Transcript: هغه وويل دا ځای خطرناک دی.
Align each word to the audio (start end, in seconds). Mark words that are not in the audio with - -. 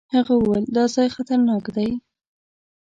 هغه 0.15 0.33
وويل 0.37 0.65
دا 0.75 0.83
ځای 0.95 1.07
خطرناک 1.15 1.65
دی. 1.75 1.89